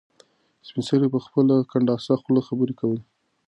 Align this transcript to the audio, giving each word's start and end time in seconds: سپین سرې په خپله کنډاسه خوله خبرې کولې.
سپین 0.67 0.83
سرې 0.87 1.07
په 1.13 1.19
خپله 1.25 1.55
کنډاسه 1.71 2.13
خوله 2.21 2.41
خبرې 2.47 2.73
کولې. 2.79 3.03